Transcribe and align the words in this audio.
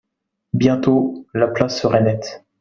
Bientôt, 0.53 1.27
la 1.35 1.47
place 1.47 1.79
serait 1.79 2.01
nette. 2.01 2.43